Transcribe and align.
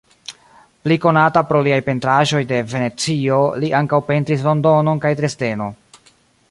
Pli 0.85 0.95
konata 1.03 1.43
pro 1.49 1.59
liaj 1.67 1.77
pentraĵoj 1.89 2.41
de 2.53 2.63
Venecio, 2.73 3.39
li 3.65 3.73
ankaŭ 3.83 4.01
pentris 4.11 4.47
Londonon 4.49 5.05
kaj 5.07 5.15
Dresdeno. 5.23 5.73